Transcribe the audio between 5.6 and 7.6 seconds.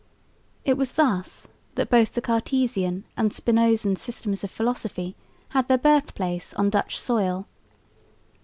their birth place on Dutch soil.